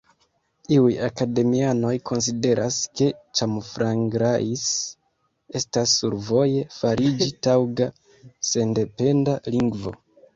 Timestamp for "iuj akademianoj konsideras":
0.75-2.77